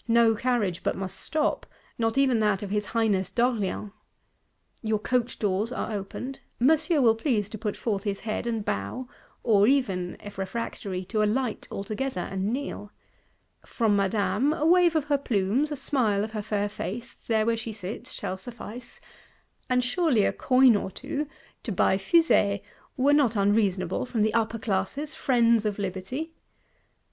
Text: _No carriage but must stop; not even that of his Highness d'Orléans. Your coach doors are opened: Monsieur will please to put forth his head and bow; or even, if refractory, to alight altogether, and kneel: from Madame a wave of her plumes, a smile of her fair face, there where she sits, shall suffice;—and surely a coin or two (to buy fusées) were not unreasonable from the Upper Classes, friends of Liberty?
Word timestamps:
_No 0.06 0.36
carriage 0.36 0.84
but 0.84 0.94
must 0.96 1.18
stop; 1.18 1.66
not 1.98 2.16
even 2.16 2.38
that 2.38 2.62
of 2.62 2.70
his 2.70 2.92
Highness 2.94 3.30
d'Orléans. 3.30 3.90
Your 4.80 5.00
coach 5.00 5.40
doors 5.40 5.72
are 5.72 5.90
opened: 5.90 6.38
Monsieur 6.60 7.00
will 7.00 7.16
please 7.16 7.48
to 7.48 7.58
put 7.58 7.76
forth 7.76 8.04
his 8.04 8.20
head 8.20 8.46
and 8.46 8.64
bow; 8.64 9.08
or 9.42 9.66
even, 9.66 10.16
if 10.22 10.38
refractory, 10.38 11.04
to 11.06 11.20
alight 11.20 11.66
altogether, 11.68 12.20
and 12.20 12.52
kneel: 12.52 12.92
from 13.66 13.96
Madame 13.96 14.52
a 14.52 14.64
wave 14.64 14.94
of 14.94 15.06
her 15.06 15.18
plumes, 15.18 15.72
a 15.72 15.76
smile 15.76 16.22
of 16.22 16.30
her 16.30 16.42
fair 16.42 16.68
face, 16.68 17.12
there 17.14 17.44
where 17.44 17.56
she 17.56 17.72
sits, 17.72 18.12
shall 18.12 18.36
suffice;—and 18.36 19.82
surely 19.82 20.24
a 20.24 20.32
coin 20.32 20.76
or 20.76 20.92
two 20.92 21.26
(to 21.64 21.72
buy 21.72 21.96
fusées) 21.96 22.62
were 22.96 23.12
not 23.12 23.34
unreasonable 23.34 24.06
from 24.06 24.22
the 24.22 24.32
Upper 24.32 24.60
Classes, 24.60 25.12
friends 25.12 25.64
of 25.66 25.76
Liberty? 25.80 26.36